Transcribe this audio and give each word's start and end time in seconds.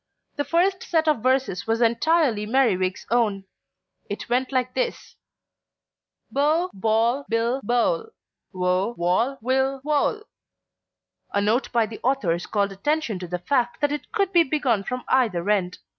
The 0.35 0.43
first 0.45 0.81
set 0.81 1.07
of 1.07 1.21
verses 1.21 1.67
was 1.67 1.79
entirely 1.79 2.47
Merriwig's 2.47 3.05
own. 3.11 3.45
It 4.09 4.27
went 4.29 4.51
like 4.51 4.73
this: 4.73 5.15
Bo, 6.31 6.71
boll, 6.73 7.23
bill, 7.29 7.61
bole. 7.63 8.07
Wo, 8.51 8.95
woll, 8.97 9.37
will, 9.41 9.79
wole. 9.85 10.23
A 11.35 11.39
note 11.39 11.71
by 11.71 11.85
the 11.85 11.99
authors 12.01 12.47
called 12.47 12.71
attention 12.71 13.19
to 13.19 13.27
the 13.27 13.37
fact 13.37 13.79
that 13.81 13.91
it 13.91 14.11
could 14.11 14.33
be 14.33 14.41
begun 14.41 14.83
from 14.83 15.03
either 15.07 15.47
end. 15.51 15.77